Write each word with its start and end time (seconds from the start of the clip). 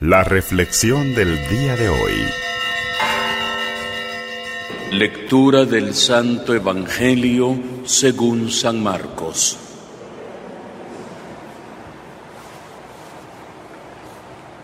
La 0.00 0.22
reflexión 0.22 1.14
del 1.14 1.38
día 1.48 1.74
de 1.74 1.88
hoy. 1.88 2.12
Lectura 4.92 5.64
del 5.64 5.94
Santo 5.94 6.54
Evangelio 6.54 7.58
según 7.86 8.50
San 8.50 8.82
Marcos. 8.82 9.56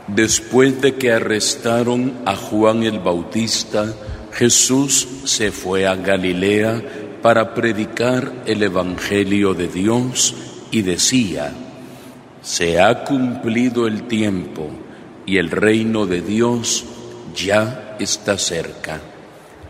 Después 0.06 0.82
de 0.82 0.96
que 0.96 1.12
arrestaron 1.12 2.20
a 2.26 2.36
Juan 2.36 2.82
el 2.82 2.98
Bautista, 2.98 3.86
Jesús 4.32 5.08
se 5.24 5.50
fue 5.50 5.86
a 5.86 5.94
Galilea 5.94 6.82
para 7.22 7.54
predicar 7.54 8.30
el 8.44 8.62
Evangelio 8.62 9.54
de 9.54 9.68
Dios 9.68 10.34
y 10.70 10.82
decía, 10.82 11.54
se 12.42 12.78
ha 12.78 13.04
cumplido 13.04 13.86
el 13.86 14.02
tiempo 14.02 14.68
y 15.26 15.36
el 15.36 15.50
reino 15.50 16.06
de 16.06 16.20
Dios 16.20 16.84
ya 17.34 17.96
está 17.98 18.38
cerca. 18.38 19.00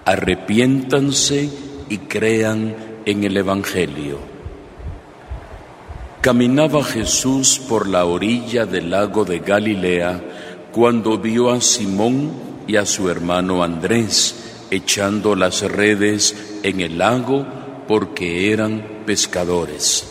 Arrepiéntanse 0.05 1.49
y 1.89 1.99
crean 1.99 2.75
en 3.05 3.25
el 3.25 3.37
Evangelio. 3.37 4.19
Caminaba 6.21 6.85
Jesús 6.85 7.61
por 7.69 7.89
la 7.89 8.05
orilla 8.05 8.65
del 8.65 8.91
lago 8.91 9.25
de 9.25 9.41
Galilea 9.41 10.21
cuando 10.71 11.19
vio 11.19 11.51
a 11.51 11.61
Simón 11.61 12.33
y 12.67 12.77
a 12.77 12.87
su 12.87 13.11
hermano 13.11 13.63
Andrés 13.63 14.67
echando 14.71 15.35
las 15.35 15.63
redes 15.63 16.61
en 16.63 16.81
el 16.81 16.99
lago 16.99 17.45
porque 17.87 18.53
eran 18.53 19.03
pescadores. 19.05 20.07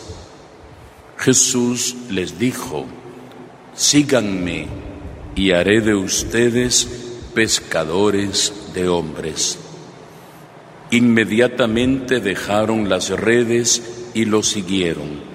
Jesús 1.16 1.96
les 2.10 2.38
dijo, 2.38 2.84
síganme 3.74 4.68
y 5.34 5.52
haré 5.52 5.80
de 5.80 5.94
ustedes 5.94 6.88
pescadores 7.34 8.72
de 8.74 8.88
hombres. 8.88 9.58
Inmediatamente 10.90 12.20
dejaron 12.20 12.88
las 12.88 13.10
redes 13.10 14.10
y 14.14 14.26
lo 14.26 14.42
siguieron. 14.42 15.32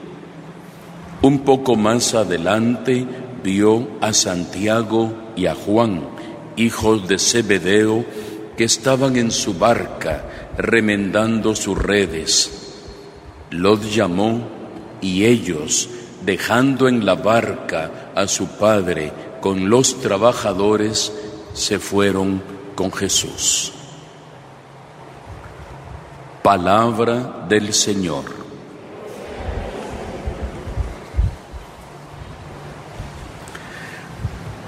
Un 1.22 1.40
poco 1.40 1.76
más 1.76 2.14
adelante 2.14 3.06
vio 3.44 3.88
a 4.02 4.14
Santiago 4.14 5.14
y 5.36 5.48
a 5.48 5.56
Juan, 5.56 6.04
hijos 6.58 7.08
de 7.08 7.18
Zebedeo, 7.18 8.06
que 8.56 8.66
estaban 8.66 9.16
en 9.18 9.32
su 9.32 9.56
barca 9.56 10.26
remendando 10.58 11.56
sus 11.56 11.78
redes. 11.78 12.52
Los 13.50 13.96
llamó 13.96 14.48
y 15.02 15.26
ellos, 15.26 15.90
dejando 16.24 16.88
en 16.88 17.06
la 17.06 17.16
barca 17.16 18.12
a 18.16 18.28
su 18.28 18.48
padre 18.48 19.12
con 19.42 19.70
los 19.70 20.00
trabajadores, 20.02 21.12
se 21.54 21.80
fueron 21.80 22.42
con 22.76 22.92
Jesús. 22.92 23.74
Palabra 26.44 27.46
del 27.50 27.74
Señor. 27.74 28.26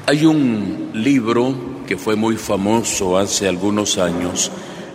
Hay 0.08 0.26
un 0.26 0.90
libro 0.96 1.54
que 1.86 1.96
fue 1.96 2.16
muy 2.16 2.36
famoso 2.36 3.18
hace 3.18 3.48
algunos 3.48 4.00
años, 4.00 4.52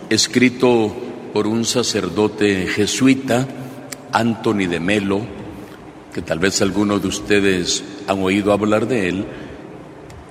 escrito 0.09 0.93
por 1.33 1.47
un 1.47 1.63
sacerdote 1.63 2.67
jesuita, 2.67 3.47
Anthony 4.11 4.67
de 4.69 4.79
Melo, 4.79 5.21
que 6.13 6.21
tal 6.21 6.39
vez 6.39 6.61
algunos 6.61 7.01
de 7.01 7.07
ustedes 7.07 7.83
han 8.07 8.21
oído 8.23 8.53
hablar 8.53 8.87
de 8.87 9.09
él, 9.09 9.25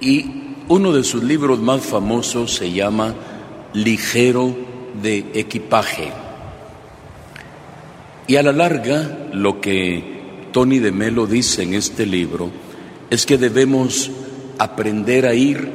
y 0.01 0.27
uno 0.69 0.93
de 0.93 1.05
sus 1.05 1.23
libros 1.23 1.59
más 1.61 1.83
famosos 1.83 2.55
se 2.55 2.73
llama 2.73 3.15
Ligero 3.73 4.55
de 5.03 5.27
equipaje. 5.35 6.11
Y 8.27 8.37
a 8.37 8.43
la 8.43 8.53
larga, 8.53 9.29
lo 9.33 9.61
que 9.61 10.15
Tony 10.53 10.79
de 10.79 10.93
Melo 10.93 11.27
dice 11.27 11.63
en 11.63 11.75
este 11.75 12.07
libro 12.07 12.51
es 13.11 13.27
que 13.27 13.37
debemos 13.37 14.11
aprender 14.59 15.27
a 15.27 15.35
ir 15.35 15.69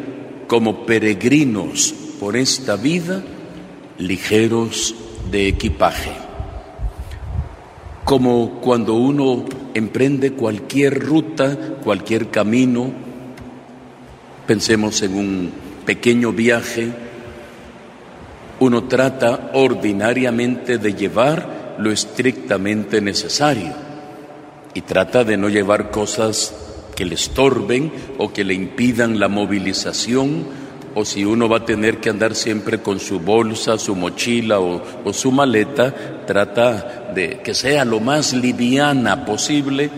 como 0.48 0.86
peregrinos 0.86 1.94
por 2.20 2.36
esta 2.36 2.76
vida 2.76 3.24
ligeros 4.00 4.96
de 5.30 5.48
equipaje. 5.48 6.12
Como 8.04 8.60
cuando 8.62 8.96
uno 8.96 9.46
emprende 9.76 10.32
cualquier 10.32 11.00
ruta, 11.00 11.56
cualquier 11.84 12.30
camino, 12.30 12.92
pensemos 14.50 15.04
en 15.04 15.14
un 15.14 15.52
pequeño 15.86 16.32
viaje, 16.32 16.90
uno 18.60 18.86
trata 18.86 19.52
ordinariamente 19.54 20.80
de 20.80 20.96
llevar 20.96 21.76
lo 21.78 21.92
estrictamente 21.92 23.00
necesario 23.00 23.72
y 24.74 24.82
trata 24.82 25.24
de 25.24 25.38
no 25.38 25.50
llevar 25.50 25.92
cosas 25.92 26.56
que 26.96 27.06
le 27.06 27.14
estorben 27.14 27.92
o 28.18 28.34
que 28.34 28.44
le 28.44 28.56
impidan 28.56 29.20
la 29.20 29.28
movilización 29.28 30.48
o 30.96 31.06
si 31.06 31.26
uno 31.26 31.48
va 31.48 31.58
a 31.58 31.66
tener 31.66 32.00
que 32.00 32.10
andar 32.10 32.34
siempre 32.34 32.80
con 32.80 33.00
su 33.00 33.20
bolsa, 33.20 33.78
su 33.78 33.96
mochila 33.96 34.60
o, 34.60 35.14
su 35.14 35.32
maleta, 35.32 36.26
trata 36.26 37.12
de 37.14 37.42
que 37.44 37.54
sea 37.54 37.86
lo 37.86 38.00
más 38.00 38.34
liviana 38.34 39.26
posible 39.26 39.92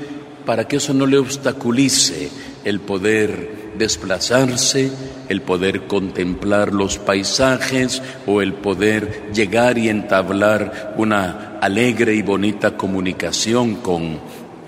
para 0.45 0.67
que 0.67 0.75
eso 0.75 0.93
no 0.93 1.05
le 1.05 1.19
obstaculice 1.19 2.29
el 2.65 2.81
poder 2.81 3.60
desplazarse, 3.81 4.91
el 5.27 5.41
poder 5.41 5.87
contemplar 5.87 6.71
los 6.71 6.99
paisajes 6.99 8.01
o 8.27 8.41
el 8.43 8.53
poder 8.53 9.31
llegar 9.33 9.79
y 9.79 9.89
entablar 9.89 10.93
una 10.97 11.57
alegre 11.59 12.13
y 12.13 12.21
bonita 12.21 12.77
comunicación 12.77 13.77
con, 13.77 14.19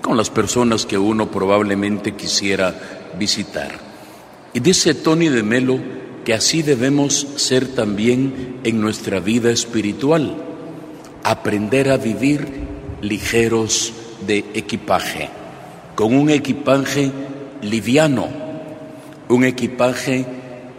con 0.02 0.16
las 0.16 0.30
personas 0.30 0.84
que 0.84 0.98
uno 0.98 1.30
probablemente 1.30 2.14
quisiera 2.14 2.74
visitar. 3.16 3.70
Y 4.52 4.58
dice 4.58 4.94
Tony 4.94 5.28
de 5.28 5.44
Melo 5.44 5.78
que 6.24 6.34
así 6.34 6.62
debemos 6.62 7.28
ser 7.36 7.68
también 7.68 8.60
en 8.64 8.80
nuestra 8.80 9.20
vida 9.20 9.52
espiritual, 9.52 10.34
aprender 11.22 11.88
a 11.90 11.98
vivir 11.98 12.48
ligeros 13.00 13.92
de 14.26 14.38
equipaje, 14.54 15.28
con 15.94 16.14
un 16.14 16.30
equipaje 16.30 17.12
liviano, 17.62 18.43
un 19.28 19.44
equipaje 19.44 20.26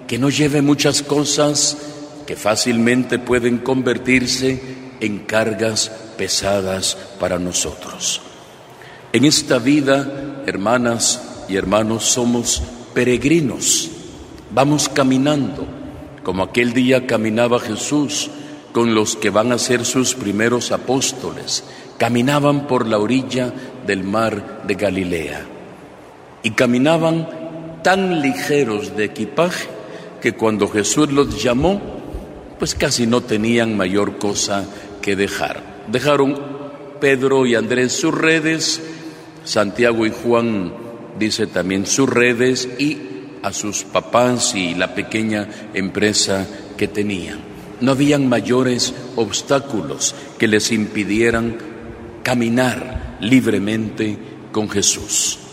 que 0.07 0.19
no 0.19 0.29
lleve 0.29 0.61
muchas 0.61 1.01
cosas 1.01 1.77
que 2.25 2.35
fácilmente 2.35 3.19
pueden 3.19 3.59
convertirse 3.59 4.61
en 4.99 5.19
cargas 5.19 5.91
pesadas 6.17 6.97
para 7.19 7.39
nosotros. 7.39 8.21
En 9.13 9.25
esta 9.25 9.59
vida, 9.59 10.43
hermanas 10.45 11.45
y 11.47 11.55
hermanos, 11.55 12.05
somos 12.05 12.61
peregrinos, 12.93 13.91
vamos 14.51 14.89
caminando, 14.89 15.67
como 16.23 16.43
aquel 16.43 16.73
día 16.73 17.05
caminaba 17.05 17.59
Jesús 17.59 18.29
con 18.71 18.93
los 18.93 19.15
que 19.15 19.29
van 19.29 19.51
a 19.51 19.57
ser 19.57 19.85
sus 19.85 20.15
primeros 20.15 20.71
apóstoles, 20.71 21.63
caminaban 21.97 22.67
por 22.67 22.87
la 22.87 22.97
orilla 22.97 23.53
del 23.85 24.03
mar 24.03 24.63
de 24.67 24.75
Galilea 24.75 25.45
y 26.43 26.51
caminaban 26.51 27.44
tan 27.85 28.19
ligeros 28.19 28.97
de 28.97 29.03
equipaje 29.03 29.67
que 30.19 30.33
cuando 30.33 30.67
Jesús 30.67 31.11
los 31.11 31.43
llamó, 31.43 31.79
pues 32.57 32.73
casi 32.73 33.05
no 33.05 33.21
tenían 33.21 33.77
mayor 33.77 34.17
cosa 34.17 34.65
que 35.03 35.15
dejar. 35.15 35.83
Dejaron 35.91 36.35
Pedro 36.99 37.45
y 37.45 37.53
Andrés 37.53 37.93
sus 37.93 38.11
redes, 38.11 38.81
Santiago 39.43 40.07
y 40.07 40.09
Juan 40.09 40.73
dice 41.19 41.45
también 41.45 41.85
sus 41.85 42.09
redes 42.09 42.67
y 42.79 42.97
a 43.43 43.53
sus 43.53 43.83
papás 43.83 44.55
y 44.55 44.73
la 44.73 44.95
pequeña 44.95 45.47
empresa 45.75 46.47
que 46.75 46.87
tenían. 46.87 47.37
No 47.81 47.91
habían 47.91 48.27
mayores 48.27 48.95
obstáculos 49.15 50.15
que 50.39 50.47
les 50.47 50.71
impidieran 50.71 51.57
caminar 52.23 53.19
libremente 53.21 54.17
con 54.51 54.71
Jesús. 54.71 55.44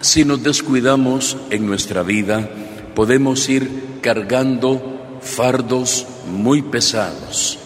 Si 0.00 0.24
nos 0.24 0.42
descuidamos 0.42 1.36
en 1.50 1.66
nuestra 1.66 2.02
vida, 2.02 2.48
podemos 2.94 3.48
ir 3.48 3.98
cargando 4.02 5.18
fardos 5.22 6.06
muy 6.30 6.62
pesados. 6.62 7.58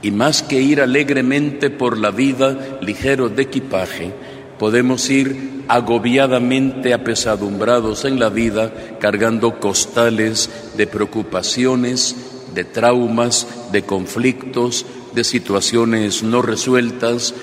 Y 0.00 0.10
más 0.10 0.42
que 0.42 0.60
ir 0.60 0.80
alegremente 0.80 1.70
por 1.70 1.98
la 1.98 2.10
vida 2.10 2.78
ligero 2.80 3.28
de 3.28 3.42
equipaje, 3.42 4.12
podemos 4.58 5.10
ir 5.10 5.64
agobiadamente 5.68 6.94
apesadumbrados 6.94 8.04
en 8.04 8.20
la 8.20 8.28
vida, 8.28 8.72
cargando 9.00 9.58
costales 9.58 10.48
de 10.76 10.86
preocupaciones, 10.86 12.14
de 12.54 12.64
traumas, 12.64 13.46
de 13.72 13.82
conflictos, 13.82 14.86
de 15.14 15.24
situaciones 15.24 16.22
no 16.22 16.42
resueltas, 16.42 17.34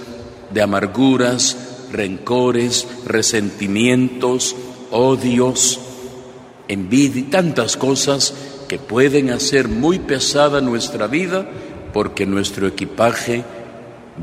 de 0.51 0.61
amarguras, 0.61 1.72
rencores, 1.93 2.87
resentimientos, 3.05 4.55
odios, 4.91 5.79
envidia 6.67 7.25
tantas 7.29 7.77
cosas 7.77 8.33
que 8.67 8.79
pueden 8.79 9.29
hacer 9.29 9.67
muy 9.67 9.99
pesada 9.99 10.61
nuestra 10.61 11.07
vida 11.07 11.47
porque 11.93 12.25
nuestro 12.25 12.67
equipaje 12.67 13.43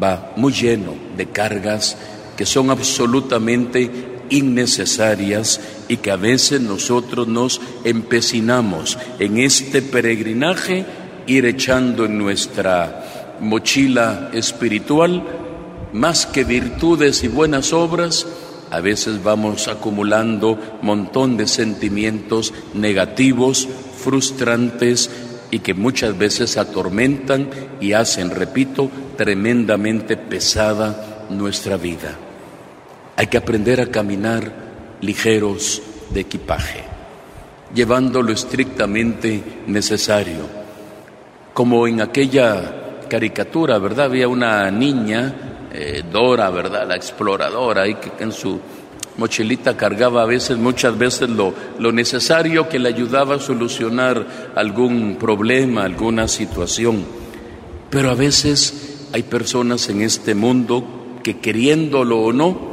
va 0.00 0.32
muy 0.36 0.52
lleno 0.52 0.94
de 1.16 1.26
cargas 1.26 1.96
que 2.36 2.46
son 2.46 2.70
absolutamente 2.70 3.90
innecesarias 4.30 5.60
y 5.88 5.98
que 5.98 6.10
a 6.10 6.16
veces 6.16 6.60
nosotros 6.60 7.28
nos 7.28 7.60
empecinamos 7.84 8.98
en 9.18 9.38
este 9.38 9.82
peregrinaje 9.82 10.86
ir 11.26 11.46
echando 11.46 12.04
en 12.06 12.16
nuestra 12.16 13.36
mochila 13.40 14.30
espiritual 14.32 15.22
más 15.92 16.26
que 16.26 16.44
virtudes 16.44 17.24
y 17.24 17.28
buenas 17.28 17.72
obras, 17.72 18.26
a 18.70 18.80
veces 18.80 19.22
vamos 19.22 19.68
acumulando 19.68 20.58
montón 20.82 21.36
de 21.36 21.46
sentimientos 21.46 22.54
negativos, 22.74 23.68
frustrantes 23.96 25.10
y 25.50 25.58
que 25.58 25.74
muchas 25.74 26.16
veces 26.16 26.56
atormentan 26.56 27.48
y 27.80 27.92
hacen, 27.92 28.30
repito, 28.30 28.88
tremendamente 29.16 30.16
pesada 30.16 31.26
nuestra 31.30 31.76
vida. 31.76 32.16
Hay 33.16 33.26
que 33.26 33.38
aprender 33.38 33.80
a 33.80 33.86
caminar 33.86 34.52
ligeros 35.00 35.82
de 36.10 36.20
equipaje, 36.20 36.84
llevando 37.74 38.22
lo 38.22 38.32
estrictamente 38.32 39.42
necesario. 39.66 40.60
Como 41.52 41.86
en 41.88 42.00
aquella 42.00 43.06
caricatura, 43.08 43.78
¿verdad? 43.78 44.06
Había 44.06 44.28
una 44.28 44.70
niña, 44.70 45.49
eh, 45.72 46.02
Dora, 46.10 46.50
¿verdad? 46.50 46.86
La 46.88 46.96
exploradora, 46.96 47.86
y 47.86 47.94
que 47.94 48.12
en 48.18 48.32
su 48.32 48.60
mochilita 49.16 49.76
cargaba 49.76 50.22
a 50.22 50.26
veces, 50.26 50.56
muchas 50.56 50.96
veces 50.96 51.28
lo, 51.28 51.52
lo 51.78 51.92
necesario 51.92 52.68
que 52.68 52.78
le 52.78 52.88
ayudaba 52.88 53.36
a 53.36 53.40
solucionar 53.40 54.52
algún 54.54 55.16
problema, 55.16 55.84
alguna 55.84 56.28
situación. 56.28 57.04
Pero 57.90 58.10
a 58.10 58.14
veces 58.14 59.08
hay 59.12 59.22
personas 59.24 59.88
en 59.88 60.02
este 60.02 60.34
mundo 60.34 60.84
que 61.22 61.38
queriéndolo 61.38 62.20
o 62.20 62.32
no, 62.32 62.70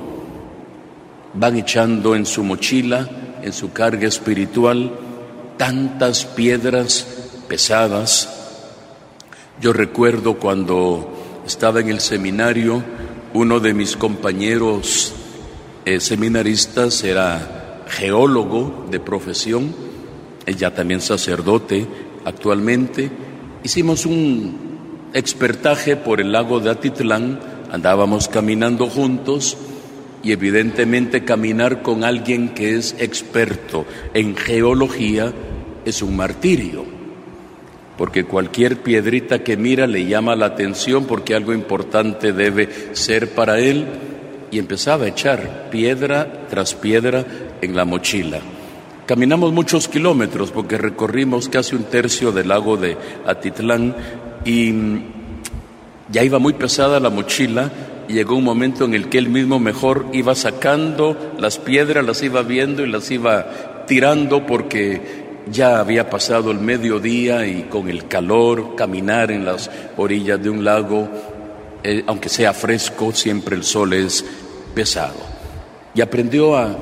van 1.34 1.58
echando 1.58 2.16
en 2.16 2.26
su 2.26 2.44
mochila, 2.44 3.10
en 3.42 3.54
su 3.54 3.72
carga 3.72 4.08
espiritual, 4.08 4.92
tantas 5.58 6.26
piedras 6.26 7.06
pesadas. 7.48 8.34
Yo 9.60 9.74
recuerdo 9.74 10.36
cuando 10.36 11.17
estaba 11.48 11.80
en 11.80 11.88
el 11.88 12.02
seminario, 12.02 12.84
uno 13.34 13.62
de 13.62 13.74
mis 13.74 13.96
compañeros 13.96 15.14
eh, 15.86 16.02
seminaristas 16.02 17.06
era 17.06 17.84
geólogo 17.88 18.86
de 18.92 19.00
profesión, 19.00 19.74
ella 20.46 20.76
también 20.76 21.00
sacerdote 21.00 21.88
actualmente. 22.26 23.10
Hicimos 23.64 24.06
un 24.06 25.10
expertaje 25.14 25.96
por 25.96 26.20
el 26.20 26.34
lago 26.34 26.60
de 26.60 26.70
Atitlán, 26.70 27.40
andábamos 27.72 28.28
caminando 28.28 28.88
juntos 28.88 29.56
y 30.24 30.34
evidentemente 30.34 31.24
caminar 31.24 31.82
con 31.82 32.04
alguien 32.04 32.50
que 32.50 32.76
es 32.76 32.94
experto 33.00 33.86
en 34.14 34.36
geología 34.36 35.32
es 35.86 36.02
un 36.02 36.18
martirio, 36.18 36.97
porque 37.98 38.26
cualquier 38.26 38.82
piedrita 38.82 39.44
que 39.44 39.58
mira 39.58 39.88
le 39.88 40.06
llama 40.06 40.36
la 40.36 40.48
atención 40.48 41.06
porque 41.06 41.36
algo 41.36 41.54
importante 41.54 42.32
debe 42.34 42.70
ser 42.94 43.32
para 43.32 43.60
él 43.60 43.86
y 44.52 44.60
empezaba 44.60 45.06
a 45.06 45.10
echar 45.10 45.70
piedra 45.72 46.46
tras 46.50 46.76
piedra 46.76 47.26
en 47.62 47.76
la 47.76 47.86
mochila. 47.86 48.40
Caminamos 49.06 49.54
muchos 49.54 49.88
kilómetros 49.88 50.52
porque 50.52 50.78
recorrimos 50.78 51.50
casi 51.50 51.76
un 51.76 51.84
tercio 51.84 52.32
del 52.32 52.50
lago 52.50 52.78
de 52.78 52.98
Atitlán 53.26 53.96
y 54.46 54.74
ya 56.10 56.24
iba 56.24 56.40
muy 56.40 56.54
pesada 56.54 57.00
la 57.00 57.10
mochila 57.10 57.72
llegó 58.08 58.36
un 58.36 58.44
momento 58.44 58.86
en 58.86 58.94
el 58.94 59.10
que 59.10 59.18
él 59.18 59.30
mismo 59.30 59.60
mejor 59.60 60.06
iba 60.14 60.36
sacando 60.36 61.36
las 61.40 61.58
piedras, 61.58 62.06
las 62.06 62.24
iba 62.24 62.42
viendo 62.42 62.86
y 62.86 62.90
las 62.90 63.12
iba 63.12 63.86
tirando 63.86 64.46
porque 64.46 65.27
ya 65.52 65.80
había 65.80 66.10
pasado 66.10 66.52
el 66.52 66.60
mediodía 66.60 67.46
y 67.48 67.64
con 67.64 67.90
el 67.90 68.08
calor, 68.08 68.76
caminar 68.76 69.32
en 69.32 69.46
las 69.46 69.70
orillas 69.96 70.42
de 70.42 70.50
un 70.50 70.64
lago, 70.64 71.08
eh, 71.84 72.04
aunque 72.08 72.30
sea 72.30 72.54
fresco, 72.54 73.12
siempre 73.14 73.56
el 73.56 73.64
sol 73.64 73.94
es 73.94 74.26
pesado. 74.74 75.20
Y 75.94 76.02
aprendió 76.02 76.58
a 76.58 76.76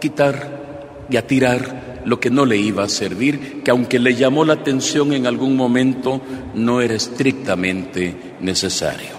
quitar 0.00 1.06
y 1.10 1.16
a 1.16 1.26
tirar 1.26 2.02
lo 2.04 2.20
que 2.20 2.30
no 2.30 2.46
le 2.46 2.56
iba 2.56 2.84
a 2.84 2.88
servir, 2.88 3.62
que 3.62 3.70
aunque 3.70 3.98
le 3.98 4.14
llamó 4.14 4.44
la 4.44 4.54
atención 4.54 5.12
en 5.12 5.26
algún 5.26 5.56
momento, 5.56 6.20
no 6.54 6.80
era 6.80 6.94
estrictamente 6.94 8.36
necesario. 8.40 9.16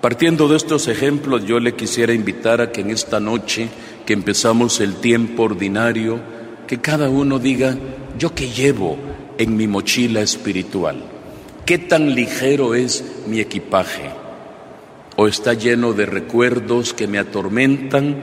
Partiendo 0.00 0.48
de 0.48 0.56
estos 0.56 0.88
ejemplos, 0.88 1.44
yo 1.44 1.60
le 1.60 1.74
quisiera 1.74 2.12
invitar 2.12 2.60
a 2.60 2.72
que 2.72 2.80
en 2.80 2.90
esta 2.90 3.20
noche, 3.20 3.68
que 4.06 4.12
empezamos 4.12 4.80
el 4.80 4.96
tiempo 4.96 5.44
ordinario, 5.44 6.20
que 6.66 6.80
cada 6.80 7.08
uno 7.08 7.38
diga, 7.38 7.76
yo 8.18 8.34
qué 8.34 8.48
llevo 8.48 8.96
en 9.38 9.56
mi 9.56 9.66
mochila 9.66 10.20
espiritual, 10.20 11.02
qué 11.66 11.78
tan 11.78 12.14
ligero 12.14 12.74
es 12.74 13.04
mi 13.26 13.40
equipaje, 13.40 14.10
o 15.16 15.26
está 15.26 15.54
lleno 15.54 15.92
de 15.92 16.06
recuerdos 16.06 16.94
que 16.94 17.06
me 17.06 17.18
atormentan, 17.18 18.22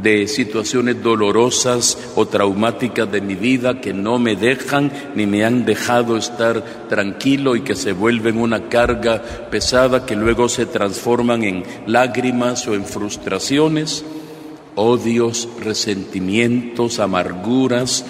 de 0.00 0.26
situaciones 0.26 1.02
dolorosas 1.02 1.98
o 2.16 2.26
traumáticas 2.26 3.10
de 3.10 3.20
mi 3.20 3.34
vida 3.34 3.80
que 3.80 3.92
no 3.92 4.18
me 4.18 4.36
dejan 4.36 4.90
ni 5.14 5.26
me 5.26 5.44
han 5.44 5.64
dejado 5.64 6.16
estar 6.16 6.88
tranquilo 6.88 7.56
y 7.56 7.60
que 7.60 7.76
se 7.76 7.92
vuelven 7.92 8.38
una 8.38 8.68
carga 8.68 9.22
pesada 9.50 10.06
que 10.06 10.16
luego 10.16 10.48
se 10.48 10.66
transforman 10.66 11.44
en 11.44 11.62
lágrimas 11.86 12.66
o 12.66 12.74
en 12.74 12.84
frustraciones, 12.84 14.04
odios, 14.74 15.48
resentimientos, 15.60 17.00
amarguras. 17.00 18.04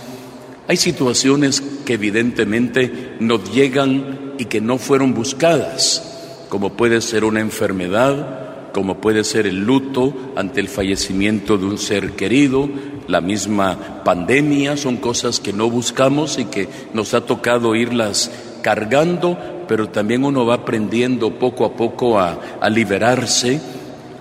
Hay 0.68 0.76
situaciones 0.76 1.60
que 1.84 1.94
evidentemente 1.94 3.16
nos 3.20 3.52
llegan 3.52 4.34
y 4.38 4.46
que 4.46 4.60
no 4.60 4.78
fueron 4.78 5.14
buscadas, 5.14 6.46
como 6.48 6.74
puede 6.74 7.00
ser 7.00 7.24
una 7.24 7.40
enfermedad, 7.40 8.70
como 8.72 9.00
puede 9.00 9.24
ser 9.24 9.46
el 9.46 9.64
luto 9.64 10.14
ante 10.34 10.60
el 10.60 10.68
fallecimiento 10.68 11.58
de 11.58 11.66
un 11.66 11.78
ser 11.78 12.12
querido, 12.12 12.68
la 13.06 13.20
misma 13.20 14.02
pandemia, 14.04 14.76
son 14.76 14.96
cosas 14.96 15.40
que 15.40 15.52
no 15.52 15.68
buscamos 15.68 16.38
y 16.38 16.46
que 16.46 16.68
nos 16.94 17.14
ha 17.14 17.22
tocado 17.22 17.74
irlas 17.74 18.30
cargando, 18.62 19.36
pero 19.68 19.88
también 19.88 20.24
uno 20.24 20.46
va 20.46 20.54
aprendiendo 20.54 21.38
poco 21.38 21.64
a 21.64 21.74
poco 21.74 22.18
a, 22.18 22.38
liberarse, 22.70 23.60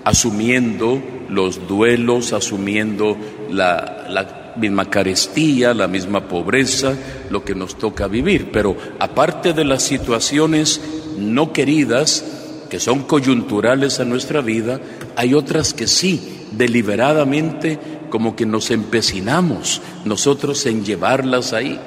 asumiendo 0.04 1.00
los 1.32 1.66
duelos, 1.66 2.32
asumiendo 2.32 3.16
la, 3.50 4.06
la 4.08 4.54
misma 4.56 4.88
carestía, 4.90 5.74
la 5.74 5.88
misma 5.88 6.28
pobreza, 6.28 6.94
lo 7.30 7.44
que 7.44 7.54
nos 7.54 7.76
toca 7.76 8.06
vivir. 8.08 8.50
Pero 8.52 8.76
aparte 8.98 9.52
de 9.52 9.64
las 9.64 9.82
situaciones 9.82 10.80
no 11.18 11.52
queridas, 11.52 12.24
que 12.70 12.80
son 12.80 13.02
coyunturales 13.02 14.00
a 14.00 14.04
nuestra 14.04 14.40
vida, 14.40 14.80
hay 15.16 15.34
otras 15.34 15.74
que 15.74 15.86
sí, 15.86 16.46
deliberadamente, 16.52 17.78
como 18.08 18.36
que 18.36 18.46
nos 18.46 18.70
empecinamos 18.70 19.80
nosotros 20.04 20.64
en 20.66 20.84
llevarlas 20.84 21.52
ahí. 21.52 21.78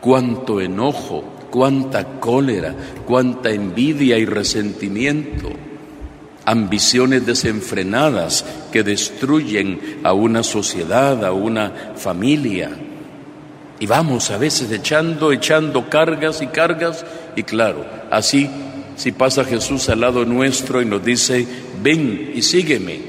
Cuánto 0.00 0.60
enojo, 0.60 1.24
cuánta 1.50 2.20
cólera, 2.20 2.74
cuánta 3.06 3.50
envidia 3.50 4.16
y 4.18 4.24
resentimiento, 4.24 5.50
ambiciones 6.50 7.24
desenfrenadas 7.24 8.44
que 8.72 8.82
destruyen 8.82 10.00
a 10.02 10.12
una 10.12 10.42
sociedad, 10.42 11.24
a 11.24 11.30
una 11.30 11.92
familia. 11.94 12.70
Y 13.78 13.86
vamos 13.86 14.32
a 14.32 14.36
veces 14.36 14.72
echando, 14.72 15.30
echando 15.30 15.88
cargas 15.88 16.42
y 16.42 16.48
cargas, 16.48 17.06
y 17.36 17.44
claro, 17.44 17.86
así 18.10 18.50
si 18.96 19.12
pasa 19.12 19.44
Jesús 19.44 19.88
al 19.90 20.00
lado 20.00 20.24
nuestro 20.24 20.82
y 20.82 20.86
nos 20.86 21.04
dice, 21.04 21.46
ven 21.80 22.32
y 22.34 22.42
sígueme, 22.42 23.00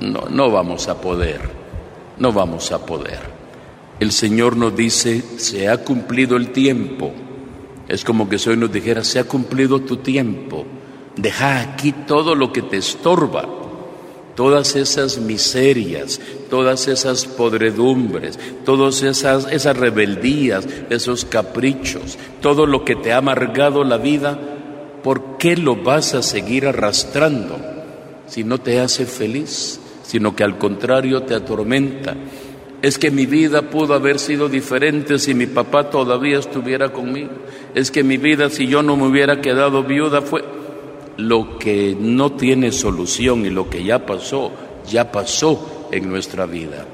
no, 0.00 0.26
no 0.28 0.50
vamos 0.50 0.88
a 0.88 1.00
poder, 1.00 1.40
no 2.18 2.32
vamos 2.32 2.72
a 2.72 2.84
poder. 2.84 3.20
El 4.00 4.10
Señor 4.10 4.56
nos 4.56 4.76
dice, 4.76 5.22
se 5.38 5.68
ha 5.68 5.78
cumplido 5.78 6.36
el 6.36 6.50
tiempo. 6.50 7.12
Es 7.86 8.04
como 8.04 8.28
que 8.28 8.38
hoy 8.44 8.56
nos 8.56 8.72
dijera, 8.72 9.04
se 9.04 9.20
ha 9.20 9.24
cumplido 9.24 9.80
tu 9.80 9.98
tiempo. 9.98 10.66
Deja 11.18 11.60
aquí 11.60 11.90
todo 12.06 12.36
lo 12.36 12.52
que 12.52 12.62
te 12.62 12.76
estorba, 12.76 13.44
todas 14.36 14.76
esas 14.76 15.18
miserias, 15.18 16.20
todas 16.48 16.86
esas 16.86 17.26
podredumbres, 17.26 18.38
todas 18.64 19.02
esas, 19.02 19.50
esas 19.50 19.76
rebeldías, 19.76 20.68
esos 20.90 21.24
caprichos, 21.24 22.16
todo 22.40 22.66
lo 22.66 22.84
que 22.84 22.94
te 22.94 23.12
ha 23.12 23.16
amargado 23.16 23.82
la 23.82 23.96
vida, 23.96 24.38
¿por 25.02 25.38
qué 25.38 25.56
lo 25.56 25.74
vas 25.74 26.14
a 26.14 26.22
seguir 26.22 26.68
arrastrando 26.68 27.58
si 28.28 28.44
no 28.44 28.58
te 28.58 28.78
hace 28.78 29.04
feliz, 29.04 29.80
sino 30.04 30.36
que 30.36 30.44
al 30.44 30.56
contrario 30.56 31.24
te 31.24 31.34
atormenta? 31.34 32.14
Es 32.80 32.96
que 32.96 33.10
mi 33.10 33.26
vida 33.26 33.62
pudo 33.62 33.94
haber 33.94 34.20
sido 34.20 34.48
diferente 34.48 35.18
si 35.18 35.34
mi 35.34 35.46
papá 35.46 35.90
todavía 35.90 36.38
estuviera 36.38 36.92
conmigo. 36.92 37.32
Es 37.74 37.90
que 37.90 38.04
mi 38.04 38.18
vida 38.18 38.50
si 38.50 38.68
yo 38.68 38.84
no 38.84 38.96
me 38.96 39.08
hubiera 39.08 39.40
quedado 39.40 39.82
viuda 39.82 40.22
fue 40.22 40.44
lo 41.18 41.58
que 41.58 41.96
no 41.98 42.32
tiene 42.32 42.70
solución 42.70 43.44
y 43.44 43.50
lo 43.50 43.68
que 43.68 43.82
ya 43.82 44.06
pasó, 44.06 44.52
ya 44.88 45.10
pasó 45.10 45.88
en 45.90 46.08
nuestra 46.08 46.46
vida. 46.46 46.86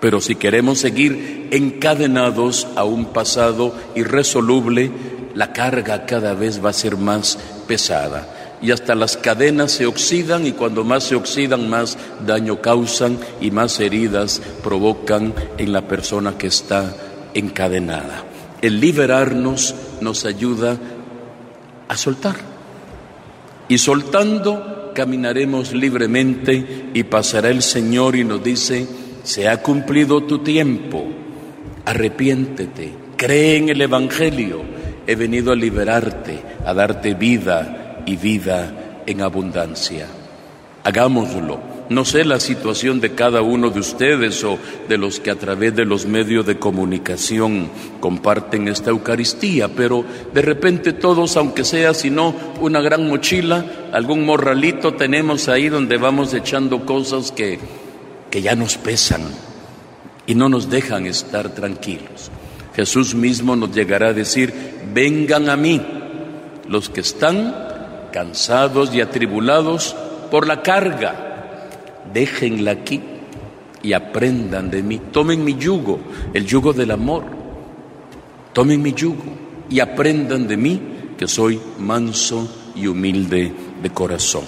Pero 0.00 0.20
si 0.20 0.36
queremos 0.36 0.78
seguir 0.78 1.48
encadenados 1.50 2.68
a 2.76 2.84
un 2.84 3.06
pasado 3.06 3.74
irresoluble, 3.96 4.92
la 5.34 5.52
carga 5.54 6.04
cada 6.04 6.34
vez 6.34 6.62
va 6.64 6.70
a 6.70 6.74
ser 6.74 6.98
más 6.98 7.38
pesada 7.66 8.58
y 8.60 8.70
hasta 8.70 8.94
las 8.94 9.16
cadenas 9.16 9.72
se 9.72 9.86
oxidan 9.86 10.46
y 10.46 10.52
cuando 10.52 10.84
más 10.84 11.04
se 11.04 11.16
oxidan 11.16 11.70
más 11.70 11.96
daño 12.26 12.60
causan 12.60 13.18
y 13.40 13.50
más 13.50 13.80
heridas 13.80 14.42
provocan 14.62 15.32
en 15.56 15.72
la 15.72 15.88
persona 15.88 16.36
que 16.36 16.48
está 16.48 16.94
encadenada. 17.32 18.24
El 18.60 18.80
liberarnos 18.80 19.74
nos 20.00 20.26
ayuda 20.26 20.76
a 21.88 21.96
soltar 21.96 22.57
y 23.68 23.78
soltando 23.78 24.92
caminaremos 24.94 25.72
libremente 25.72 26.90
y 26.92 27.02
pasará 27.04 27.50
el 27.50 27.62
Señor 27.62 28.16
y 28.16 28.24
nos 28.24 28.42
dice, 28.42 28.86
se 29.22 29.48
ha 29.48 29.62
cumplido 29.62 30.24
tu 30.24 30.40
tiempo, 30.40 31.04
arrepiéntete, 31.84 32.92
cree 33.16 33.56
en 33.56 33.68
el 33.68 33.80
Evangelio, 33.80 34.62
he 35.06 35.14
venido 35.14 35.52
a 35.52 35.56
liberarte, 35.56 36.40
a 36.64 36.74
darte 36.74 37.14
vida, 37.14 37.78
y 38.08 38.16
vida 38.16 39.02
en 39.04 39.20
abundancia. 39.20 40.06
Hagámoslo. 40.82 41.77
No 41.90 42.04
sé 42.04 42.24
la 42.24 42.38
situación 42.38 43.00
de 43.00 43.14
cada 43.14 43.40
uno 43.40 43.70
de 43.70 43.80
ustedes 43.80 44.44
o 44.44 44.58
de 44.88 44.98
los 44.98 45.20
que 45.20 45.30
a 45.30 45.36
través 45.36 45.74
de 45.74 45.86
los 45.86 46.04
medios 46.04 46.44
de 46.44 46.58
comunicación 46.58 47.70
comparten 48.00 48.68
esta 48.68 48.90
Eucaristía, 48.90 49.68
pero 49.68 50.04
de 50.34 50.42
repente 50.42 50.92
todos, 50.92 51.36
aunque 51.38 51.64
sea 51.64 51.94
sino 51.94 52.34
una 52.60 52.80
gran 52.80 53.08
mochila, 53.08 53.64
algún 53.92 54.26
morralito 54.26 54.94
tenemos 54.94 55.48
ahí 55.48 55.70
donde 55.70 55.96
vamos 55.96 56.34
echando 56.34 56.84
cosas 56.84 57.32
que, 57.32 57.58
que 58.30 58.42
ya 58.42 58.54
nos 58.54 58.76
pesan 58.76 59.22
y 60.26 60.34
no 60.34 60.50
nos 60.50 60.68
dejan 60.68 61.06
estar 61.06 61.54
tranquilos. 61.54 62.30
Jesús 62.76 63.14
mismo 63.14 63.56
nos 63.56 63.74
llegará 63.74 64.08
a 64.08 64.12
decir, 64.12 64.52
vengan 64.92 65.48
a 65.48 65.56
mí 65.56 65.80
los 66.68 66.90
que 66.90 67.00
están 67.00 68.08
cansados 68.12 68.94
y 68.94 69.00
atribulados 69.00 69.96
por 70.30 70.46
la 70.46 70.62
carga, 70.62 71.27
déjenla 72.12 72.72
aquí 72.72 73.00
y 73.82 73.92
aprendan 73.92 74.70
de 74.70 74.82
mí. 74.82 75.00
Tomen 75.12 75.44
mi 75.44 75.56
yugo, 75.56 75.98
el 76.34 76.46
yugo 76.46 76.72
del 76.72 76.90
amor. 76.90 77.24
Tomen 78.52 78.82
mi 78.82 78.92
yugo 78.92 79.24
y 79.70 79.80
aprendan 79.80 80.48
de 80.48 80.56
mí, 80.56 80.80
que 81.16 81.28
soy 81.28 81.60
manso 81.78 82.48
y 82.74 82.86
humilde 82.86 83.52
de 83.82 83.90
corazón. 83.90 84.44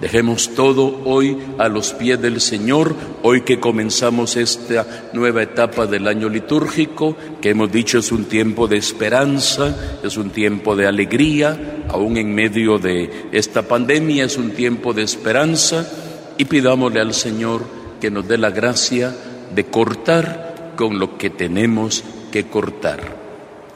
Dejemos 0.00 0.54
todo 0.54 1.00
hoy 1.06 1.36
a 1.58 1.68
los 1.68 1.92
pies 1.92 2.22
del 2.22 2.40
Señor, 2.40 2.94
hoy 3.24 3.40
que 3.40 3.58
comenzamos 3.58 4.36
esta 4.36 5.10
nueva 5.12 5.42
etapa 5.42 5.86
del 5.86 6.06
año 6.06 6.28
litúrgico, 6.28 7.16
que 7.40 7.50
hemos 7.50 7.72
dicho 7.72 7.98
es 7.98 8.12
un 8.12 8.26
tiempo 8.26 8.68
de 8.68 8.76
esperanza, 8.76 9.98
es 10.04 10.16
un 10.16 10.30
tiempo 10.30 10.76
de 10.76 10.86
alegría, 10.86 11.82
aún 11.88 12.16
en 12.16 12.32
medio 12.32 12.78
de 12.78 13.28
esta 13.32 13.62
pandemia 13.62 14.24
es 14.24 14.36
un 14.36 14.52
tiempo 14.52 14.94
de 14.94 15.02
esperanza, 15.02 15.97
y 16.38 16.44
pidámosle 16.46 17.00
al 17.00 17.12
Señor 17.12 17.62
que 18.00 18.10
nos 18.10 18.26
dé 18.26 18.38
la 18.38 18.50
gracia 18.50 19.14
de 19.54 19.64
cortar 19.64 20.74
con 20.76 20.98
lo 20.98 21.18
que 21.18 21.30
tenemos 21.30 22.04
que 22.30 22.46
cortar. 22.46 23.18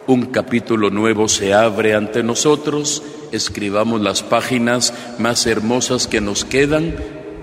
Un 0.07 0.26
capítulo 0.26 0.90
nuevo 0.90 1.28
se 1.28 1.54
abre 1.54 1.95
ante 1.95 2.23
nosotros, 2.23 3.02
escribamos 3.33 4.00
las 4.00 4.23
páginas 4.23 4.95
más 5.19 5.47
hermosas 5.47 6.07
que 6.07 6.21
nos 6.21 6.45
quedan 6.45 6.95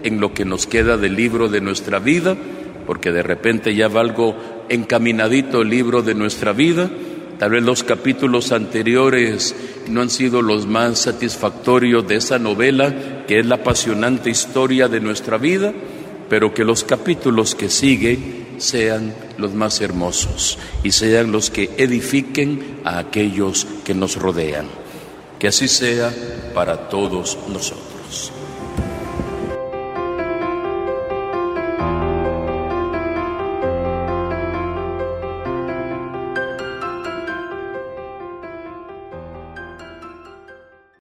en 0.04 0.22
lo 0.22 0.34
que 0.34 0.46
nos 0.46 0.68
queda 0.68 0.98
del 0.98 1.16
libro 1.16 1.50
de 1.50 1.62
nuestra 1.62 2.00
vida, 2.00 2.38
porque 2.86 3.12
de 3.12 3.24
repente 3.24 3.76
ya 3.76 3.88
va 3.88 4.02
algo 4.02 4.36
encaminadito 4.70 5.62
el 5.62 5.70
libro 5.70 6.02
de 6.02 6.16
nuestra 6.16 6.54
vida. 6.54 6.90
Tal 7.38 7.52
vez 7.52 7.64
los 7.64 7.84
capítulos 7.84 8.52
anteriores 8.52 9.56
no 9.88 10.02
han 10.02 10.10
sido 10.10 10.42
los 10.42 10.68
más 10.68 11.00
satisfactorios 11.00 12.08
de 12.08 12.16
esa 12.16 12.40
novela, 12.40 12.94
que 13.30 13.38
es 13.38 13.46
la 13.46 13.58
apasionante 13.58 14.32
historia 14.32 14.88
de 14.88 15.00
nuestra 15.00 15.38
vida, 15.38 15.72
pero 16.28 16.52
que 16.52 16.64
los 16.64 16.84
capítulos 16.84 17.54
que 17.54 17.70
siguen 17.70 18.56
sean 18.58 19.14
los 19.38 19.54
más 19.54 19.82
hermosos 19.82 20.58
y 20.84 20.94
sean 20.94 21.32
los 21.32 21.52
que 21.52 21.70
edifiquen 21.78 22.80
a 22.84 22.98
aquellos 22.98 23.68
que 23.86 23.94
nos 23.94 24.16
rodean. 24.16 24.66
Que 25.38 25.50
así 25.50 25.68
sea 25.68 26.12
para 26.56 26.90
todos 26.90 27.38
nosotros. 27.54 27.89